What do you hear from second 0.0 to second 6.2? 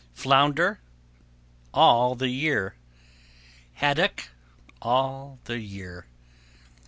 Flounder All the year. Haddock All the year.